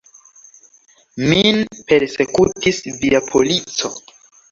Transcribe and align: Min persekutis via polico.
Min 1.31 1.59
persekutis 1.91 2.79
via 3.03 3.21
polico. 3.29 3.93